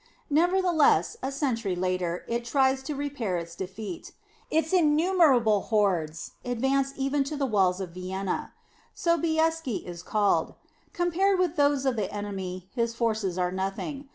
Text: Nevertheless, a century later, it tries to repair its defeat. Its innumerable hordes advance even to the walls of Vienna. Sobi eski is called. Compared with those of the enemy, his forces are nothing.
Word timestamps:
Nevertheless, 0.31 1.15
a 1.21 1.31
century 1.31 1.75
later, 1.75 2.25
it 2.27 2.43
tries 2.43 2.81
to 2.81 2.95
repair 2.95 3.37
its 3.37 3.53
defeat. 3.53 4.13
Its 4.49 4.73
innumerable 4.73 5.61
hordes 5.69 6.31
advance 6.43 6.91
even 6.97 7.23
to 7.25 7.37
the 7.37 7.45
walls 7.45 7.79
of 7.79 7.91
Vienna. 7.93 8.51
Sobi 8.95 9.37
eski 9.37 9.85
is 9.85 10.01
called. 10.01 10.55
Compared 10.91 11.37
with 11.37 11.55
those 11.55 11.85
of 11.85 11.97
the 11.97 12.11
enemy, 12.11 12.67
his 12.73 12.95
forces 12.95 13.37
are 13.37 13.51
nothing. 13.51 14.09